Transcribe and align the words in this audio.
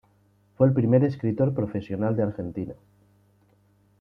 Fue 0.57 0.65
el 0.65 0.73
primer 0.73 1.03
escritor 1.03 1.53
profesional 1.53 2.15
de 2.15 2.23
Argentina. 2.23 2.73